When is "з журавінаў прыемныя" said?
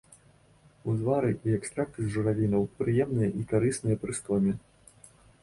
2.05-3.29